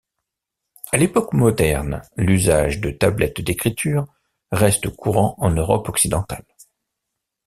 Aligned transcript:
À 0.91 0.97
l'époque 0.97 1.31
moderne, 1.33 2.01
l'usage 2.17 2.79
de 2.81 2.89
tablettes 2.89 3.41
d'écriture 3.41 4.05
reste 4.51 4.89
courant 4.89 5.35
en 5.37 5.51
Europe 5.51 5.89
occidentale. 5.89 6.43